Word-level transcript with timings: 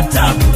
matter. 0.00 0.49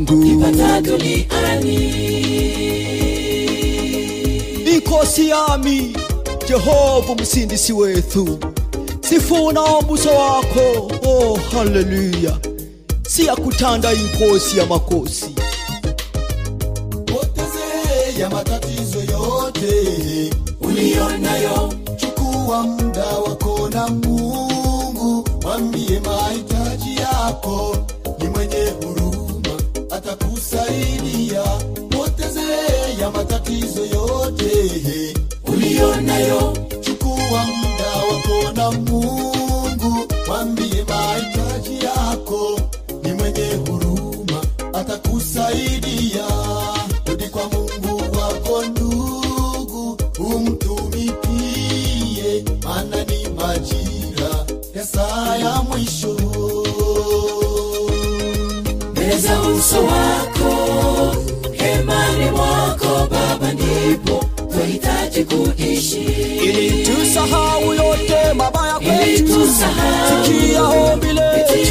mungu. 0.00 0.46
Mikosi 4.64 5.28
yami 5.28 5.96
jehova 6.48 7.14
msindisi 7.14 7.72
wethu 7.72 8.38
sifuna 9.00 9.62
umbuso 9.64 10.08
wakho 10.10 10.90
oh 11.08 11.38
haleluya 11.52 12.38
siyakuthanda 13.08 13.92
inkosi 13.92 14.58
yamakosi 14.58 15.26
poteze 17.06 18.20
ya 18.20 18.30
matatizo 18.30 18.98
yote. 18.98 20.30
Uliyonayo 20.60 21.72
chukua 21.96 22.66
kukusaidia 30.38 31.42
potezee 31.90 33.00
ya 33.00 33.10
matatizo 33.10 33.84
yote. 33.86 35.14
Uliyonayo, 35.46 36.56
chukua 36.80 37.46
pendeza 59.18 59.40
uso 59.40 59.76
wako 59.84 60.54
hemani 61.52 62.30
mwako 62.30 63.08
baba 63.10 63.52
ndipo 63.52 64.24
twahitaji 64.52 65.24
kuishi. 65.24 66.00
Ili 66.44 66.84
tusahau 66.86 67.74
yote 67.74 68.32
mabaya 68.34 68.74
kwetu. 68.74 69.34
Ombi 70.92 71.06
letu. 71.06 71.68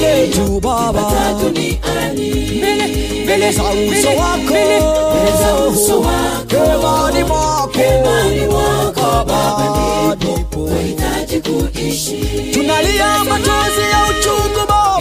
letu 0.00 0.60
baba. 0.60 1.02
Za 5.38 5.54
uso 5.70 6.00
wako. 6.00 6.44
mwako. 8.46 9.24
Baba 9.26 10.14
ndipo. 10.16 10.68
twahitaji 10.68 11.40
kuishi 11.40 12.53
tunalia 12.64 13.24
machozi 13.24 13.80
ya 13.92 14.04
uchungu 14.10 14.66
Baba, 14.68 15.00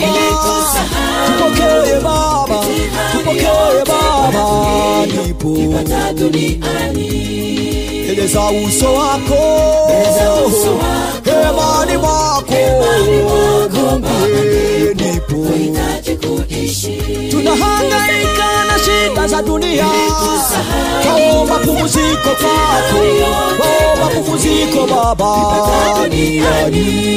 tupokee 1.27 1.99
Baba, 2.03 2.65
tupokee 3.11 3.83
Baba, 3.87 5.05
nipo 5.05 5.47
mbele 8.03 8.27
za 8.27 8.51
uso 8.51 8.93
wako, 8.93 9.35
hemani 11.25 11.97
mwako. 11.97 12.53
Nipo 14.95 15.35
tunahangaika 17.31 18.42
shida 18.85 19.27
za 19.27 19.41
dunia, 19.41 19.85
oh, 19.85 21.03
kaomba 21.03 21.55
pumziko 21.57 22.29
oh, 24.83 24.87
Baba. 24.87 26.03
Duniani. 26.03 27.13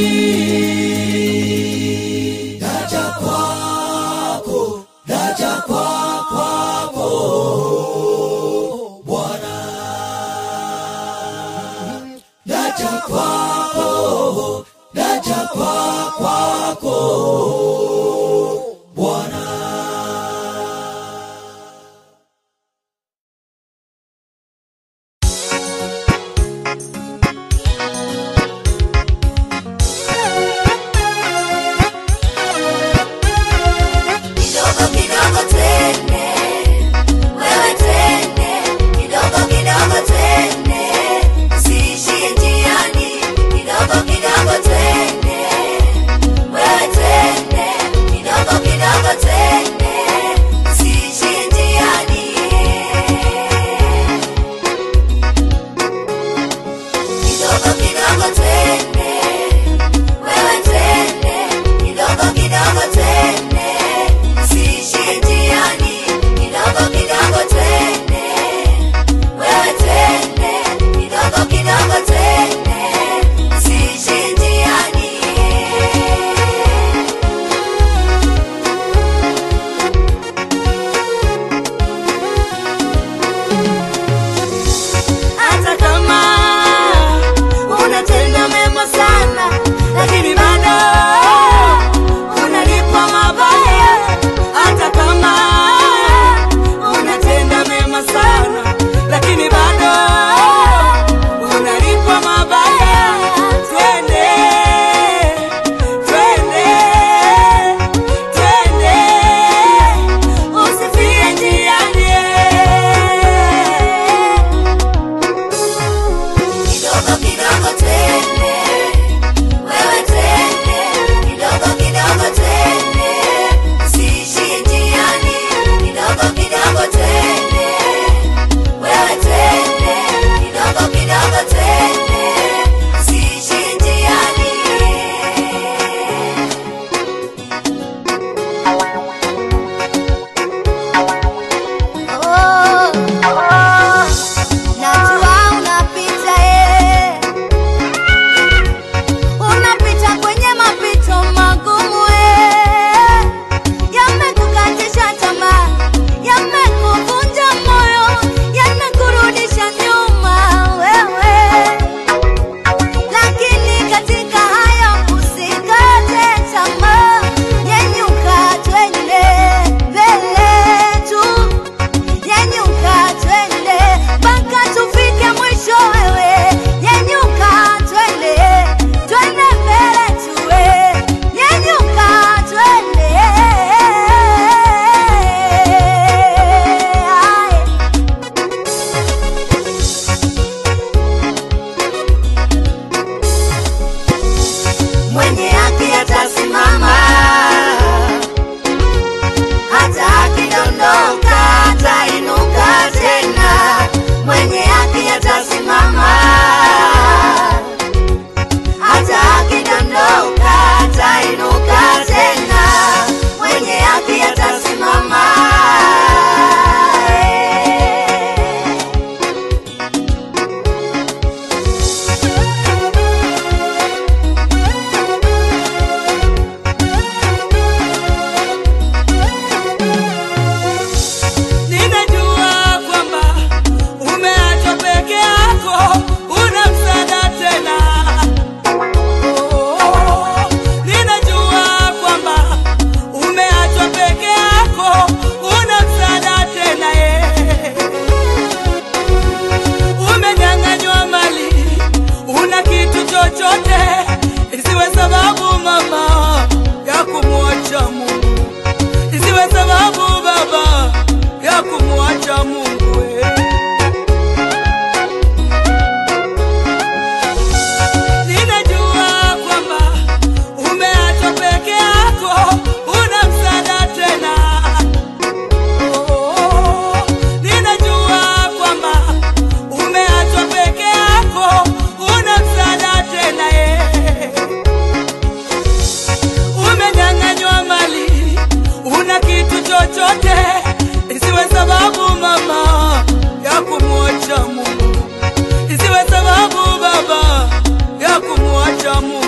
amor. 298.97 299.26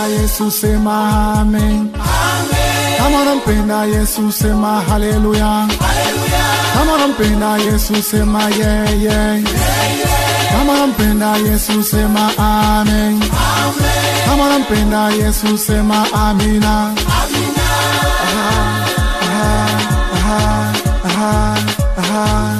anampenda 0.00 0.06
Yesu 0.22 0.50
sema 0.50 1.34
amen. 1.40 1.90
Kama 2.98 3.18
unampenda 3.22 3.84
Yesu 3.84 4.32
sema 4.32 4.80
haleluya. 4.88 5.68
Kama 6.74 6.92
unampenda 6.92 7.56
Yesu 7.58 8.02
sema 8.02 8.42
yeye. 8.50 8.60
Yeah, 8.60 9.02
yeah. 9.02 9.04
Yeah, 9.04 9.98
yeah. 9.98 10.52
Kama 10.52 10.72
unampenda 10.72 11.36
Yesu 11.36 11.82
sema 11.84 12.30
amen. 12.38 13.20
Kama 14.26 14.44
unampenda 14.44 15.08
Yesu 15.10 15.58
sema 15.58 16.06
amina. 16.12 16.86
Amina. 16.86 17.68
Aha, 18.24 19.66
aha, 20.14 20.72
aha, 21.04 21.56
aha. 21.98 22.59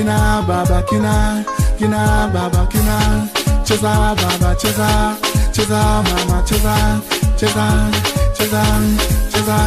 kina 0.00 0.42
baba 0.48 0.82
kina 0.88 1.44
kina 1.78 2.30
baba 2.32 2.66
kina. 2.72 3.28
Cheza 3.66 3.92
baba 4.16 4.54
cheza 4.60 5.14
cheza 5.52 5.80
mama 6.06 6.42
cheza 6.48 6.74
cheza 7.36 7.66
cheza 8.36 8.62
cheza 9.30 9.58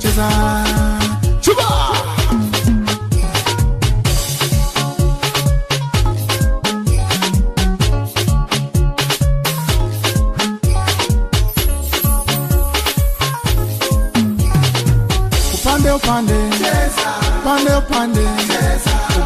cheza. 0.00 0.28
cheza 0.34 0.97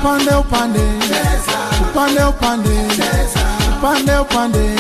upande 0.03 0.35
upande. 0.37 0.81
Upande 1.91 2.25
upande. 2.25 2.71
Upande 3.79 4.19
upande. 4.19 4.77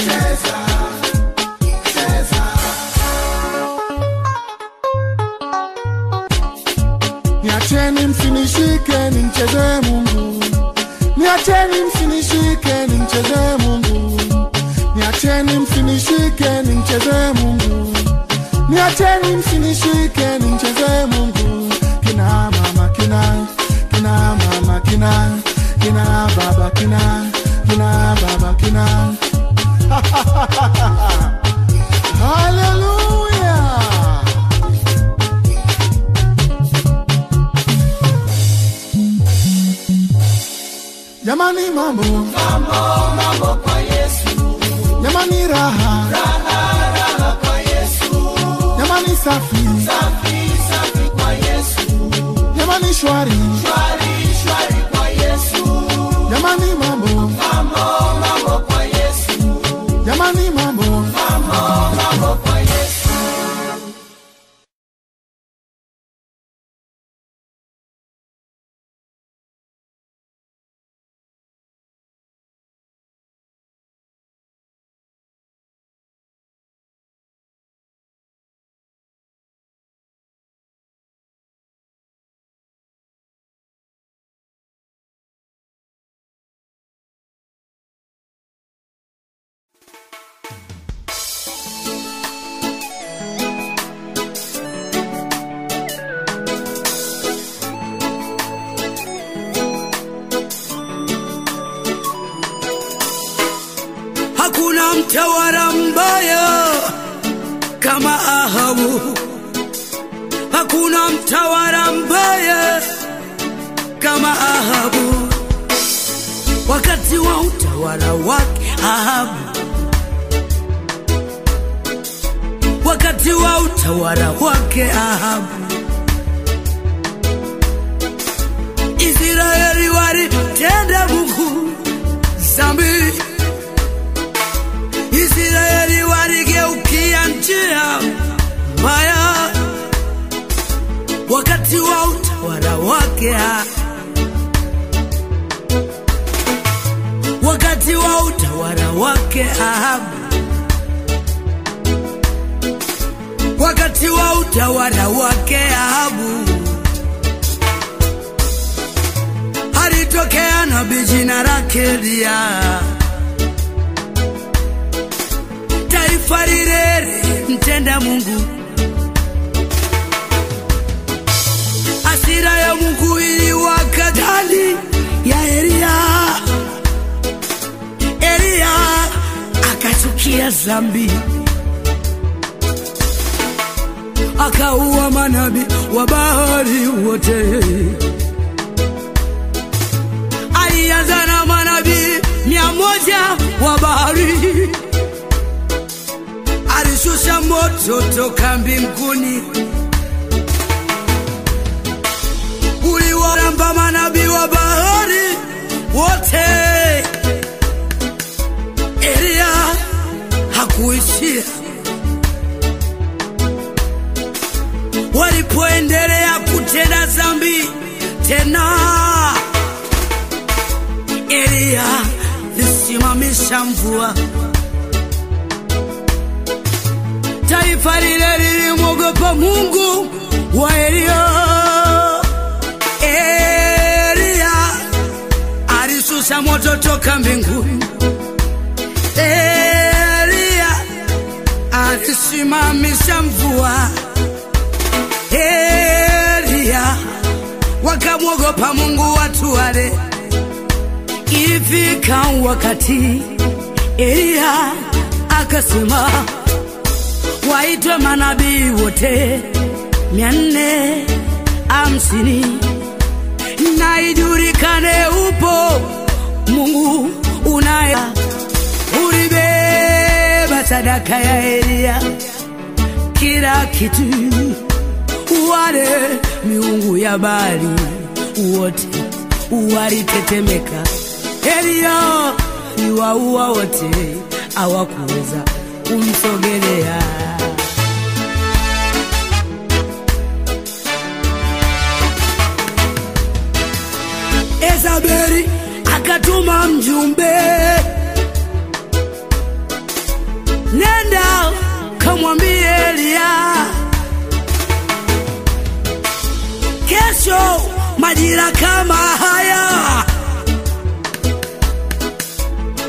Niacheni 7.43 8.07
msinishike 8.07 9.11
nimchezee 9.11 9.81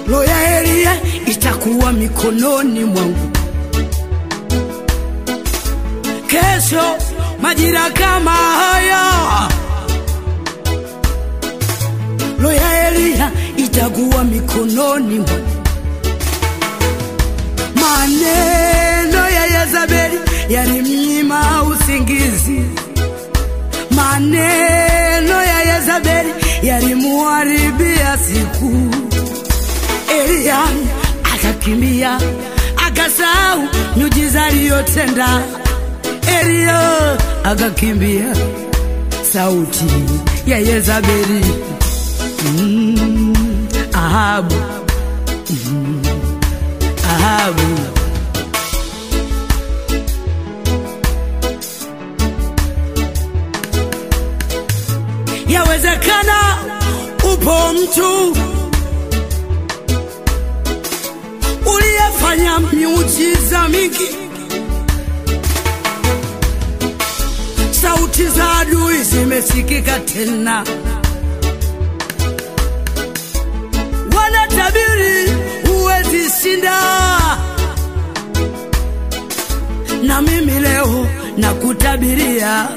roho 0.08 0.24
ya 0.24 0.60
Elia 0.60 0.98
itakuwa 1.26 1.92
mikononi 1.94 2.84
mwangu. 2.86 3.30
Kesho 6.28 6.98
majira 7.42 7.90
kama 7.90 8.32
haya, 8.32 9.02
roho 12.42 12.54
ya 12.54 12.88
Elia 12.88 13.32
itakuwa 13.58 14.24
mikononi 14.24 15.20
mwangu. 15.20 15.54
Maneno 17.76 19.30
ya 19.30 19.46
Yezebeli 19.46 20.20
yalimnyima 20.50 21.64
usingizi, 21.64 22.62
maneno 23.92 25.44
ya 25.44 25.76
Yezebeli 25.76 26.34
yalimuharibia 26.64 28.18
siku. 28.18 29.03
Elia 30.24 30.60
akakimbia 31.34 32.20
akasahau 32.88 33.68
miujiza 33.96 34.46
aliyotenda. 34.46 35.42
Elia 36.42 36.80
akakimbia 37.44 38.36
sauti 39.34 39.86
ya 40.48 40.58
Yezabeli. 40.58 41.46
Mm, 42.58 43.34
Ahabu, 43.94 44.56
mm, 45.50 46.04
Ahabu. 47.10 47.80
Yawezekana 55.48 56.58
upo 57.34 57.74
mtu 57.74 58.38
uliyefanya 62.24 62.60
miujiza 62.60 63.68
mingi, 63.70 64.10
sauti 67.72 68.24
za 68.28 68.52
adui 68.60 69.04
zimesikika 69.04 70.00
tena, 70.00 70.66
wanatabiri 74.18 75.32
huwezi 75.68 76.30
shinda, 76.42 76.80
na 80.04 80.22
mimi 80.22 80.60
leo 80.60 81.08
nakutabiria. 81.38 82.68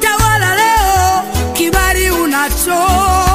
Tawala 0.00 0.54
leo, 0.54 1.22
kibali 1.54 2.10
unacho. 2.10 3.29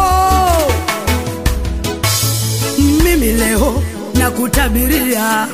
Nakutabiria 4.35 5.47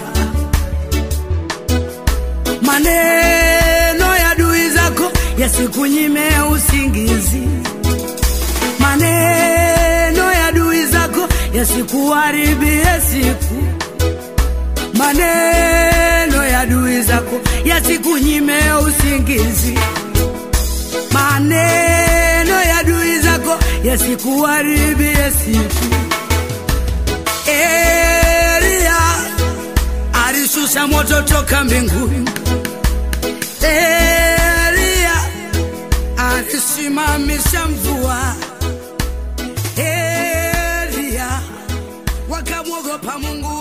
maneno 2.62 4.16
ya 4.18 4.36
dui 4.36 4.70
zako 4.70 5.12
yasikunyime 5.38 6.30
usingizi, 6.52 7.44
maneno 8.80 10.32
ya 10.32 10.52
dui 10.52 10.86
zako 10.86 11.28
yasikuharibie 11.54 12.86
siku, 13.10 13.64
maneno 14.98 16.44
ya 16.46 16.66
dui 16.66 17.02
zako 17.02 17.40
yasikunyime 17.66 18.60
usingizi. 18.88 19.78
Maneno 21.14 22.62
ya 22.62 22.84
dui 22.84 23.20
zako 23.20 23.60
yasikuharibie 23.84 25.32
siku. 25.44 26.11
Alishusha 30.72 30.88
moto 30.88 31.22
toka 31.22 31.64
mbinguni. 31.64 32.30
Elia 33.62 35.14
alisimamisha 36.18 37.66
mvua. 37.68 38.36
Elia 39.78 41.42
wakamwogopa 42.30 43.20
Mungu 43.20 43.61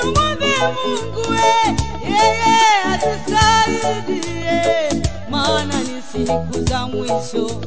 tumwombe 0.00 0.52
mungu 0.74 1.24
yeye 2.04 2.58
atusaidie 2.94 4.58
maana 5.30 5.74
ni 5.80 6.02
siku 6.12 6.54
za 6.70 6.80
mwisho, 6.86 7.60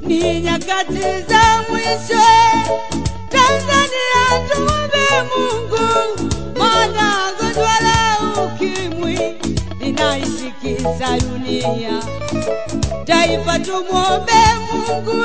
ni 0.00 0.40
nyakati 0.40 1.00
za 1.28 1.64
mwisho. 1.70 2.24
Tanzania 3.28 4.22
tumwombe 4.48 5.04
Mungu, 5.30 5.84
maana 6.58 7.06
gonjwa 7.40 7.74
la 7.80 7.98
ukimwi 8.44 9.18
linaitikisa 9.80 11.08
dunia. 11.20 11.96
Taifa 13.04 13.58
tumwombe 13.58 14.32
Mungu 14.72 15.24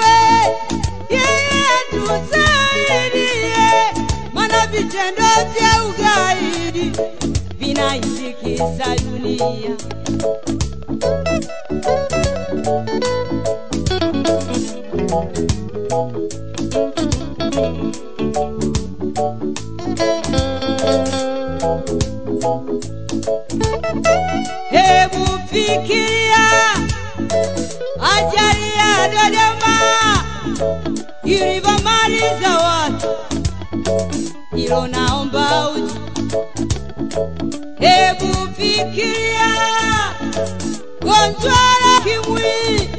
yeye 1.10 1.66
atusaidie, 1.80 3.18
vitendo 4.72 5.23
vya 5.53 5.83
ugaidi 5.83 6.91
vinaitikisa 7.59 8.95
dunia. 8.95 9.75
Hebu 24.69 25.25
fikiria 25.49 26.45
ajali 28.15 28.69
ya 28.77 29.07
Dodoma 29.07 29.77
ilivyomaliza 31.23 32.59
hilo 34.69 34.88
naomba 34.88 35.69
uji. 35.69 35.93
Hebu 37.80 38.33
fikiria 38.57 39.49
gonjwa 41.01 41.57
la 41.81 42.01
kimwi 42.03 42.89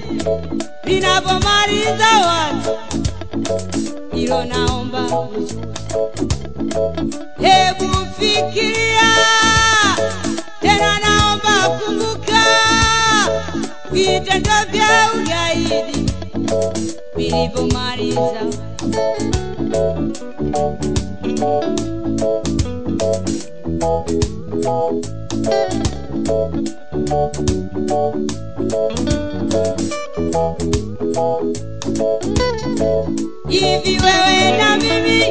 linavyomaliza 0.84 2.08
watu, 2.26 2.78
hilo 4.16 4.44
naomba 4.44 5.20
uji. 5.20 5.55
Hebu 7.40 7.90
fikiria 8.18 9.10
tena, 10.60 10.99
naomba 10.99 11.68
kumbuka 11.78 12.42
vitendo 13.92 14.50
vya 14.73 15.10
ugaidi 15.15 16.10
vilivyomaliza 17.16 18.40
hivi. 33.49 34.01
Wewe 34.05 34.57
na 34.59 34.77
mimi 34.77 35.25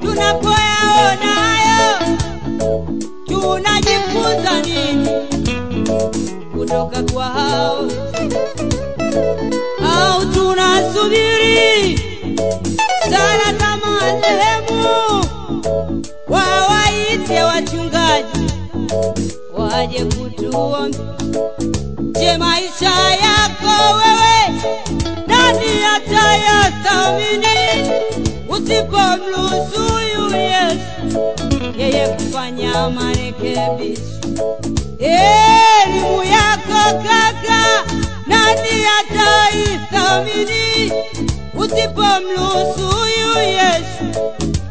tunapoyaona 0.00 1.26
hayo 1.34 1.98
tunajifunza 3.26 4.60
nini 4.66 5.08
kutoka 6.58 7.02
kwa 7.02 7.24
hao 7.24 7.88
au 9.94 10.26
tunasubiri 10.26 12.00
za 13.10 13.18
marehemu 13.18 14.51
waje 19.82 20.04
kutuombea? 20.04 21.00
Je, 22.20 22.36
maisha 22.38 22.94
yako 23.24 23.74
wewe 23.96 24.60
nani 25.26 25.84
atayathamini 25.96 27.56
usipomruhusu 28.48 29.98
Yesu 30.36 31.18
yeye 31.78 32.08
kufanya 32.08 32.90
marekebisho? 32.90 34.02
Elimu 34.98 36.24
yako 36.24 36.98
kaka, 37.08 37.84
nani 38.26 38.84
ataithamini 39.00 40.92
usipomruhusu 41.54 43.06
Yesu 43.38 44.04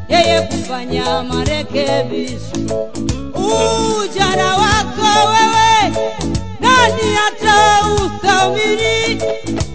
yeye 0.10 0.42
kufanya 0.42 1.24
marekebisho? 1.24 2.82
Ujana 3.36 4.56
wako 4.58 4.81
wewe, 5.32 5.70
nani 6.60 7.08
atauthamini 7.28 8.96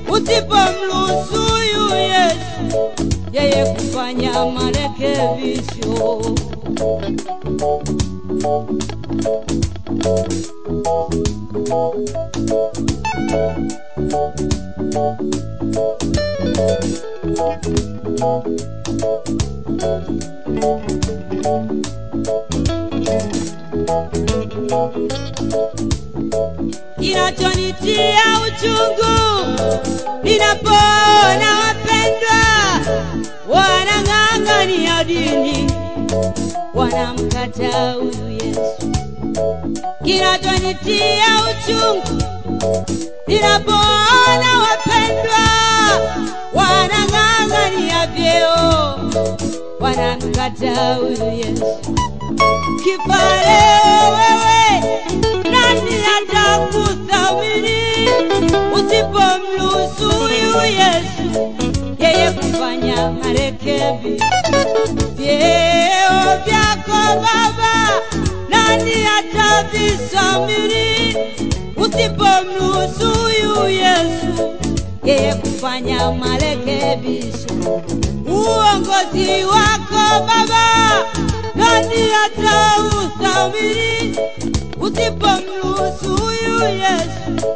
usipomruhusu 0.09 1.41
huyu 1.43 1.85
Yesu 1.97 2.93
yeye 3.33 3.65
kufanya 3.75 4.33
marekebisho? 4.47 6.21
Kinachonitia 27.01 28.23
uchungu 28.47 29.13
ninapoona 30.23 31.51
wapendwa 31.61 32.41
wanang'ang'ania 33.49 35.05
dini, 35.05 35.71
wanamkataa 36.75 37.93
huyu 37.93 38.29
Yesu. 38.31 38.93
Kinachonitia 40.05 41.27
uchungu 41.51 42.23
ninapoona 43.27 44.51
wapendwa 44.63 45.45
wanang'ang'ania 46.55 48.07
vyeo, 48.07 48.99
wanamkataa 49.81 50.95
huyu 50.95 51.33
Yesu. 51.37 51.79
Kifa 52.85 53.23
wewe, 54.19 54.81
nani 55.51 55.97
atakuthamini 56.17 57.81
usipomruhusu 58.75 60.11
huyu 60.19 60.57
Yesu 60.73 61.55
yeye 62.01 62.31
kufanya 62.31 63.11
marekebisho? 63.11 64.25
Vyeo 65.17 66.21
vyako 66.45 67.21
Baba, 67.23 67.75
nani 68.49 68.93
atavisamini 69.19 71.17
usipomruhusu 71.77 73.11
huyu 73.21 73.69
Yesu 73.69 74.55
yeye 75.05 75.35
kufanya 75.35 76.11
marekebisho? 76.11 77.47
Uongozi 78.29 79.45
wako 79.45 80.27
Baba, 80.27 80.67
nani 81.57 82.03
atauthamini 82.25 84.17
usipomruhusu 84.81 86.17
huyu 86.17 86.61
Yesu 86.69 87.47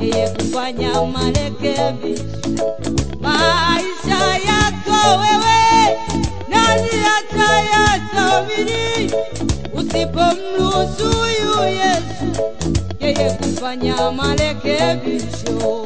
yeye 0.00 0.28
kufanya 0.28 1.02
marekebisho? 1.02 2.24
Maisha 3.20 4.20
yako 4.48 5.20
wewe, 5.20 5.96
nani 6.48 6.90
atayathamini 7.18 9.12
usipomruhusu 9.74 11.04
huyu 11.18 11.64
Yesu 11.68 12.42
yeye 13.00 13.30
kufanya 13.30 14.10
marekebisho? 14.10 15.84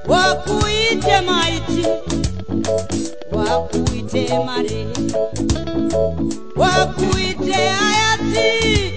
wakuite 0.08 1.22
maiti, 1.22 1.86
wakuite 3.32 4.40
marehemu, 4.46 5.12
wakuite 6.56 7.54
hayati, 7.54 8.94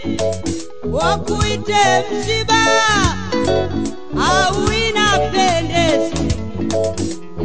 wakuite 0.92 1.82
msiba, 2.10 2.64
au 4.16 4.72
inapendeza 4.72 6.13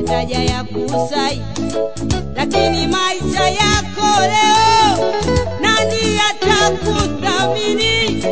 yataja 0.09 0.39
ya 0.43 0.63
kusai, 0.63 1.41
lakini 2.35 2.87
maisha 2.87 3.49
yako 3.49 4.19
leo 4.21 5.13
nani 5.61 6.19
atakuthamini 6.29 8.23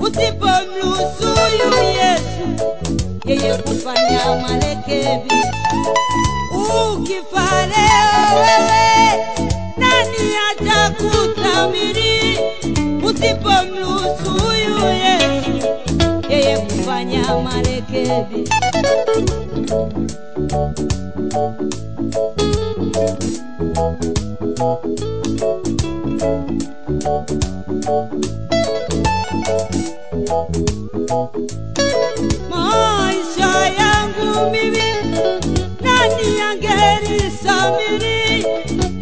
usipomruhusu 0.00 1.34
Yesu 1.96 2.46
yeye 3.26 3.54
kufanya 3.54 4.34
marekebisho. 4.42 5.54
Ukifa 6.94 7.66
leo 7.66 8.40
wewe, 8.40 9.24
nani 9.76 10.36
atakuthamini 10.50 12.38
usipomruhusu 13.04 14.52
Yesu 14.52 15.66
yeye 16.30 16.58
kufanya 16.58 17.22
marekebisho? 17.44 18.54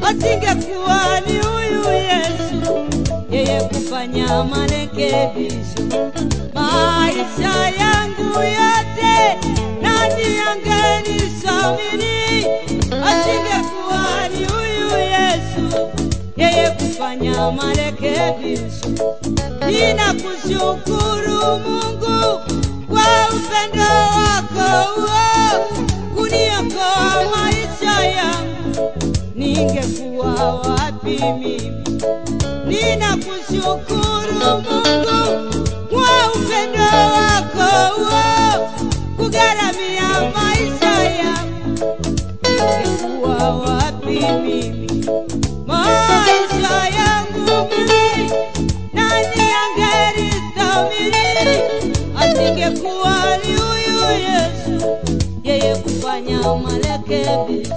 Asingekuwa 0.02 1.20
ni 1.20 1.32
huyu 1.32 1.92
Yesu, 1.92 2.86
yeye 3.30 3.60
kufanya 3.60 4.44
marekebisho. 4.44 5.82
Maisha 6.54 7.68
yangu 7.80 8.38
yote, 8.42 9.38
nani 9.98 10.38
angenisamini 10.50 12.44
asingekuwa 13.04 14.28
ni 14.28 14.44
huyu 14.44 14.98
Yesu, 14.98 15.90
yeye 16.36 16.70
kufanya 16.70 17.50
marekebisho. 17.50 18.88
Ninakushukuru 19.66 21.58
Mungu 21.58 22.40
kwa 22.88 23.06
upendo 23.36 23.90
wako 24.16 24.68
uo 25.00 25.64
kuniokoa 26.14 27.24
maisha 27.36 27.94
yangu, 28.06 28.92
ningekuwa 29.34 30.54
wapi 30.54 31.20
mimi? 31.38 31.72
Ninakushukuru 32.66 34.32
Mungu 34.42 34.82
kwa 35.90 36.32
upendo 36.34 36.84
wako 37.14 37.68
uo 38.00 38.68
kugharamia 39.16 39.87
ningekuwa 42.76 43.50
wapi 43.54 44.20
mimi? 44.42 44.88
Maisha 45.66 46.74
yangu 46.98 47.68
mimi 47.70 48.30
nani 48.92 49.44
angenithamini 49.62 51.26
asingekuwa 52.20 53.36
ni 53.44 53.52
huyu 53.56 54.00
Yesu, 54.20 54.86
yeye 55.44 55.76
kufanya 55.76 56.38
marekebisho. 56.38 57.74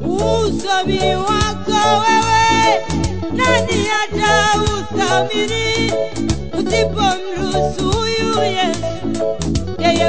Usomi 0.00 1.14
wako 1.14 1.80
wewe, 2.00 2.82
nani 3.32 3.88
atauthamini 4.02 5.92
usipomruhusu 6.58 7.90
huyu 7.98 8.09
Yesu, 8.09 8.09
yeye 8.09 8.09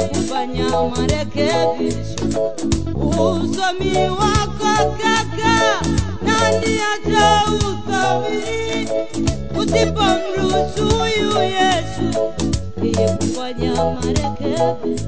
kufanya 0.10 0.66
marekebisho. 0.70 2.54
Usomi 2.96 4.10
wako 4.10 4.96
kaka, 4.98 5.82
nani 6.22 6.80
atauthamini 6.94 8.90
usipomruhusu 9.58 10.84
huyu 10.98 11.32
Yesu 11.44 12.08
yeye 12.98 13.10
kufanya 13.18 13.74
marekebisho. 13.74 15.06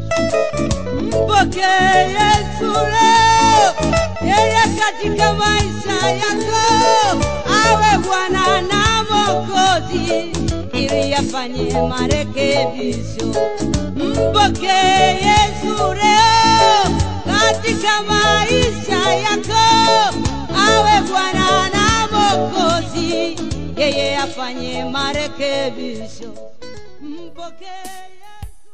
Mpokee 1.01 2.09
Yesu 2.17 2.71
leo, 2.93 3.73
yeye 4.21 4.61
katika 4.79 5.33
maisha 5.33 6.09
yako 6.09 6.63
awe 7.65 7.97
Bwana 8.07 8.61
na 8.61 9.03
Mwokozi 9.09 10.31
ili 10.73 11.13
afanye 11.13 11.73
marekebisho. 11.89 13.25
Mpokee 13.95 15.17
Yesu 15.27 15.93
leo 15.93 16.95
katika 17.25 18.01
maisha 18.03 19.13
yako 19.13 19.63
awe 20.67 21.01
Bwana 21.09 21.69
na 21.69 22.07
Mwokozi 22.11 23.37
yeye 23.77 24.17
afanye 24.17 24.85
marekebisho. 24.85 26.33
Mpokee 27.33 27.65
Yesu. 28.21 28.73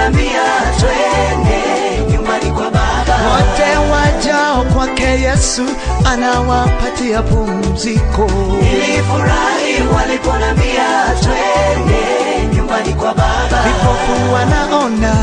Tunaambia 0.00 0.42
twende 0.80 2.12
nyumbani 2.12 2.50
kwa 2.50 2.70
Baba. 2.70 3.16
Wote 3.30 3.76
wajao 3.92 4.64
kwake 4.64 5.02
Yesu 5.04 5.62
anawapatia 6.04 7.22
pumziko. 7.22 8.30
Nilifurahi 8.62 9.82
waliponambia 9.96 10.86
twende 11.22 12.54
nyumbani 12.56 12.94
kwa 12.94 13.14
Baba. 13.14 13.62
Vipofu 13.62 14.32
wanaona, 14.34 15.14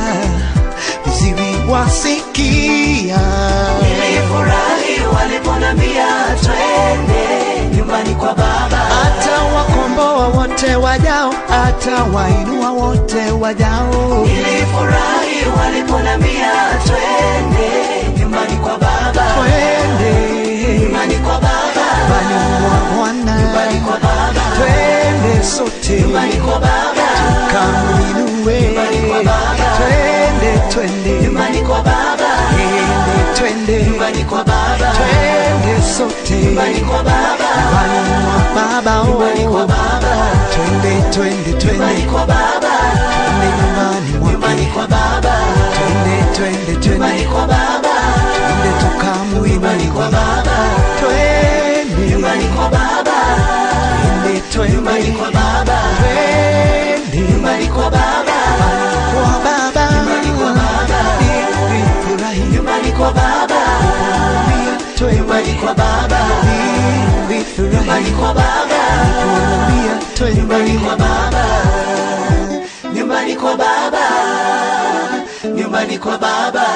viziwi 1.06 1.72
wasikia. 1.72 3.20
Nilifurahi 3.82 5.16
waliponambia 5.16 6.06
twende 6.42 7.57
nyumbani 7.88 8.16
kwa 8.16 8.28
Baba. 8.36 8.80
Atawakomboa 9.06 10.28
wote 10.28 10.76
wajao, 10.76 11.34
atawainua 11.66 12.72
wote 12.72 13.32
wajao. 13.32 14.26
Nilifurahi 14.26 15.60
waliponiambia 15.60 16.52
twende 16.86 18.20
nyumbani 18.20 18.56
kwa 18.58 18.78
Baba, 18.78 19.24
twende 19.36 20.80
nyumbani 20.80 21.16
kwa 21.16 21.34
Baba, 21.34 21.86
nyumbani 22.00 22.60
mwa 22.62 22.98
Bwana, 22.98 23.42
nyumbani 23.42 23.80
kwa 23.80 23.94
Baba, 24.00 24.42
twende 24.58 25.44
sote. 25.44 26.02
Nyumbani 26.02 26.34
kwa 26.36 26.60
Baba, 26.60 27.08
tukamwinue. 27.48 28.62
Nyumbani 28.62 28.98
kwa 29.10 29.24
Baba, 29.24 29.78
twende 29.78 30.60
twende. 30.74 31.22
Nyumbani 31.22 31.62
kwa 31.62 31.78
Baba, 31.82 32.30
yeah 32.60 32.97
twende 33.38 33.84
nyumbani 33.84 34.24
kwa 34.24 34.44
baba, 34.44 34.92
twende 34.98 35.82
sote 35.98 36.34
nyumbani 36.36 36.80
kwa 36.82 37.04
baba, 37.04 37.50
nyumbani 37.94 38.44
kwa 38.48 38.56
baba, 38.56 39.04
nyumbani 39.08 39.44
kwa 39.48 39.68
baba, 39.68 40.14
twende 40.54 41.02
twende 41.12 41.54
twende 41.54 41.74
nyumbani 41.74 42.04
kwa 42.12 42.26
baba, 42.26 42.74
twende 43.26 43.48
nyumbani 43.58 44.32
nyumbani 44.32 44.66
kwa 44.66 44.88
baba, 44.88 45.34
twende 45.76 46.16
twende 46.36 46.74
twende 46.76 46.90
nyumbani 46.90 47.26
kwa 47.26 47.42
baba, 47.48 47.96
twende 48.34 48.70
tukamu 48.82 49.48
nyumbani 49.48 49.88
kwa 49.88 50.06
baba, 50.10 50.58
twende 51.00 52.10
nyumbani 52.12 52.46
kwa 52.56 52.70
baba, 52.70 53.18
twende 54.24 54.42
twende 54.52 54.74
nyumbani 54.76 55.12
kwa 55.12 55.32
baba, 55.32 55.78
twende 56.00 57.32
nyumbani 57.32 57.68
kwa 57.68 57.90
baba 57.92 58.27
kwa 63.08 63.14
baba, 63.14 63.62
nyumbani 65.16 65.54
kwa 65.54 65.74
baba, 65.74 66.20
nyumbani 67.74 68.12
kwa 68.12 68.34
baba, 68.34 68.82
nyumbani 70.36 70.78
kwa 70.80 70.96
baba, 70.98 71.44
nyumbani 72.94 73.36
kwa 73.36 73.58
baba, 73.58 74.06
nyumbani 75.56 75.98
kwa 75.98 76.18
baba. 76.18 76.68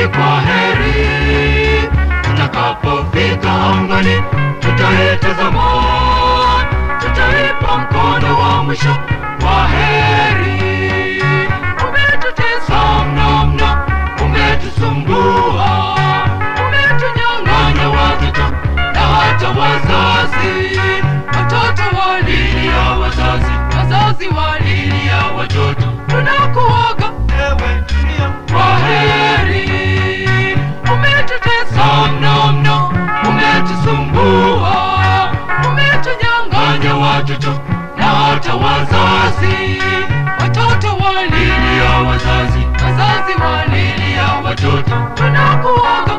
Ni 0.00 0.08
kwa 0.08 0.69
wazazi, 42.28 42.66
wazazi 42.84 43.32
walilia 43.42 44.24
watoto. 44.44 44.94
Wanakuoga 45.22 46.09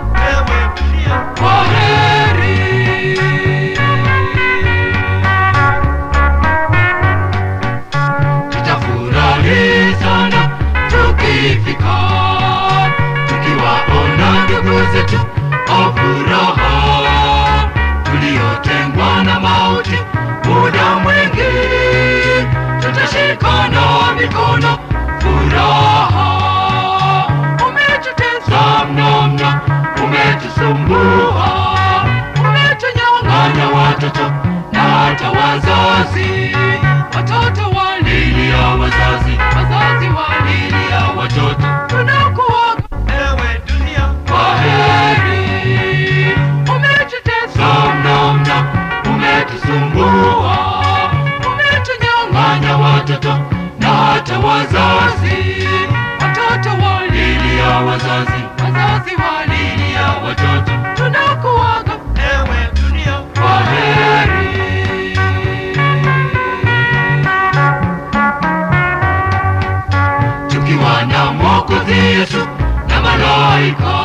malaika 73.32 73.98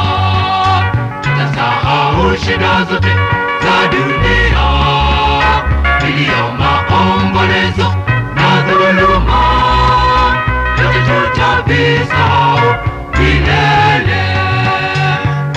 tasahau 1.36 2.36
shida 2.36 2.84
zote 2.90 3.12
za 3.62 3.76
dunia. 3.92 4.66
Vilio 6.00 6.42
maombolezo 6.58 7.94
na 8.34 8.62
dhuluma. 8.66 9.42
Yote 10.78 11.00
tutavisahau 11.06 12.74
milele. 13.18 14.22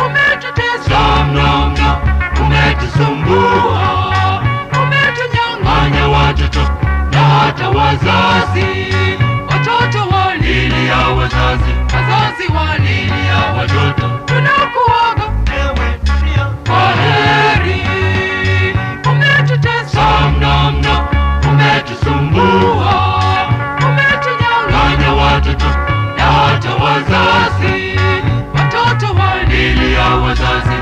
Umetutesa 0.06 0.99
mnamna 1.31 1.98
umetusumbua. 2.41 3.81
Umetunyang'anya 4.81 6.07
watoto 6.07 6.59
na 7.11 7.19
hata 7.22 7.69
wazazi. 7.69 8.65
Watoto 9.49 10.15
walilia 10.15 10.98
wazazi 10.98 11.73
sisi 12.40 12.51
walilia 12.51 13.38
watoto 13.58 14.09
tunakuoga. 14.26 15.34
Ewe 15.59 16.00
dunia. 16.03 16.45
Kwa 16.68 16.92
heri 16.92 17.82
umetutesa 19.11 20.30
mnamna 20.38 21.08
umetusumbua. 21.50 23.19
Umetunyang'anya 23.88 25.14
watoto 25.14 25.66
na 26.18 26.24
hata 26.24 26.76
wazazi. 26.76 28.00
Watoto 28.56 29.14
walilia 29.22 30.06
wazazi. 30.06 30.78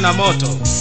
Na 0.00 0.12
moto 0.12 0.79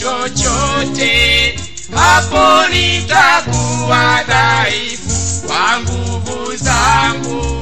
chochote 0.00 1.58
hapo 1.94 2.68
nitakuwa 2.68 4.22
dhaifu 4.28 5.46
kwa 5.46 5.80
nguvu 5.80 6.56
zangu. 6.56 7.60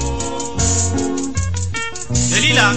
Delila 2.30 2.74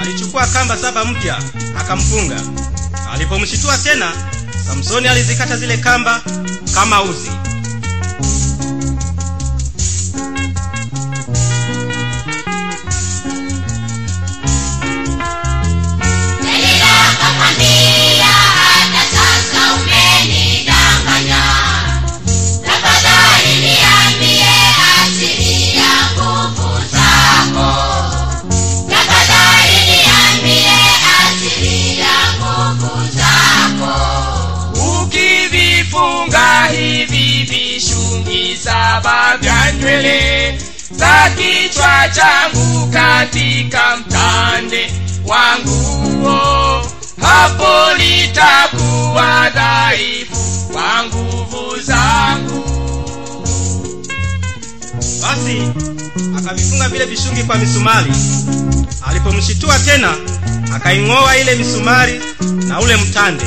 alichukua 0.00 0.46
kamba 0.46 0.76
saba 0.76 1.04
mpya 1.04 1.38
akamfunga. 1.80 2.40
Alipomshitua 3.12 3.78
tena 3.78 4.12
samsoni 4.66 5.08
alizikata 5.08 5.56
zile 5.56 5.76
kamba 5.76 6.20
kama 6.74 7.02
uzi. 7.02 7.30
Delila 16.42 16.90
akamwambia, 17.12 17.79
nywele 39.90 40.58
za 40.90 41.30
kichwa 41.36 42.08
changu 42.14 42.86
katika 42.92 43.96
mtande 43.96 44.92
wanguo 45.26 46.86
hapo 47.20 47.94
litakuwa 47.98 49.50
dhaifu 49.54 50.68
kwa 50.72 51.04
nguvu 51.04 51.80
zangu. 51.82 52.64
Basi 55.22 55.62
akavifunga 56.38 56.88
vile 56.88 57.04
vishungi 57.04 57.42
kwa 57.42 57.56
misumari. 57.56 58.12
Alipomshitua 59.08 59.78
tena 59.78 60.14
akaing'oa 60.74 61.36
ile 61.36 61.54
misumari 61.54 62.20
na 62.68 62.80
ule 62.80 62.96
mtande 62.96 63.44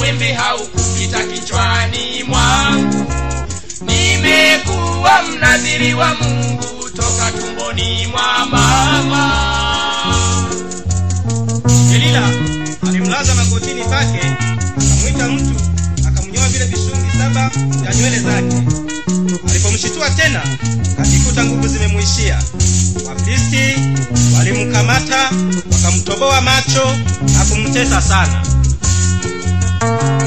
wembe 0.00 0.32
haukupita 0.32 1.24
kichwani 1.24 2.22
mwangu. 2.28 3.06
Nimekuwa 3.86 5.22
mnadhiri 5.22 5.94
wa 5.94 6.14
mungu 6.14 6.90
toka 6.96 7.32
tumboni 7.32 8.06
mwa 8.06 8.46
mama. 8.46 9.32
Delila 11.90 12.28
alimlaza 12.88 13.34
magotini 13.34 13.84
pake 13.84 14.20
akamwita 14.78 15.28
mtu 15.28 15.60
akamnyoa 16.08 16.48
vile 16.48 16.64
visungi 16.64 17.10
saba 17.18 17.50
vya 17.82 17.94
nywele 17.94 18.18
zake. 18.20 18.62
Alipomshitua 19.50 20.10
tena 20.10 20.42
akajikuta 20.92 21.44
nguvu 21.44 21.68
zimemwishia. 21.68 22.42
Wafilisti 23.06 23.74
walimkamata 24.36 25.30
wakamtoboa 25.72 26.40
macho 26.40 26.96
na 27.34 27.44
kumtesa 27.44 28.02
sana 28.02 28.42
Thank 29.86 30.20
you. 30.20 30.25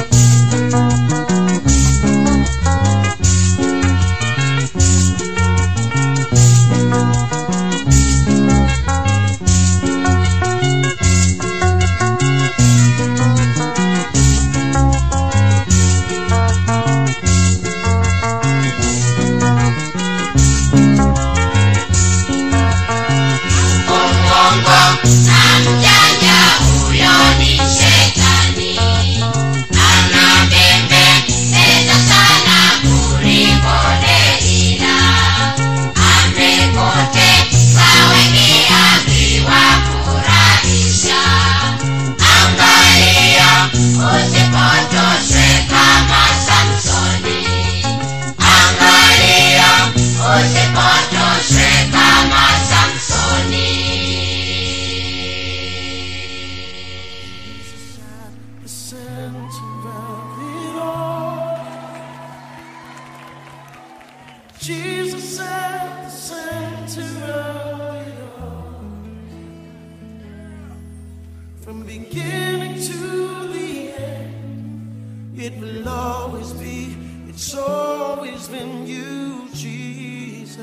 Always 75.99 76.53
be, 76.53 76.95
it's 77.27 77.55
always 77.55 78.47
been 78.47 78.87
you, 78.87 79.49
Jesus. 79.53 80.59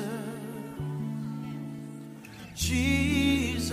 Jesus, 2.55 3.73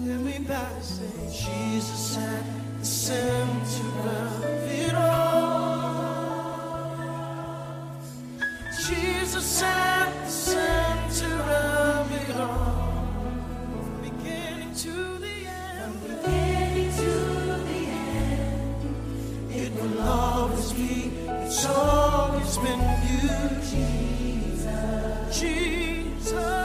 everybody 0.00 0.80
say 0.80 1.12
Jesus 1.44 2.16
at 2.16 2.44
the 2.78 2.84
center 2.84 3.90
of 4.08 4.44
it 4.84 4.94
all. 4.94 5.40
Jesus 8.88 9.62
at 9.62 10.24
the 10.24 10.30
center 10.30 11.34
of 11.34 12.12
it 12.12 12.36
all. 12.36 12.79
Always 20.06 20.72
be, 20.72 21.12
it's 21.44 21.66
always 21.66 22.58
been 22.58 22.80
you, 23.08 23.28
Jesus. 23.70 25.40
Jesus. 25.40 26.59